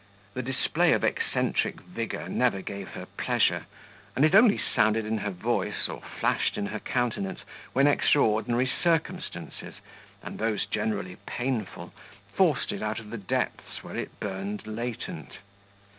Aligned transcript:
The 0.33 0.41
display 0.41 0.93
of 0.93 1.03
eccentric 1.03 1.79
vigour 1.81 2.27
never 2.27 2.61
gave 2.63 2.87
her 2.95 3.05
pleasure, 3.05 3.67
and 4.15 4.25
it 4.25 4.33
only 4.33 4.57
sounded 4.57 5.05
in 5.05 5.19
her 5.19 5.29
voice 5.29 5.87
or 5.87 6.01
flashed 6.01 6.57
in 6.57 6.65
her 6.65 6.79
countenance 6.79 7.41
when 7.73 7.85
extraordinary 7.85 8.65
circumstances 8.65 9.75
and 10.23 10.39
those 10.39 10.65
generally 10.65 11.17
painful 11.27 11.93
forced 12.33 12.71
it 12.71 12.81
out 12.81 12.97
of 12.97 13.11
the 13.11 13.17
depths 13.19 13.83
where 13.83 13.95
it 13.95 14.19
burned 14.19 14.65
latent. 14.65 15.37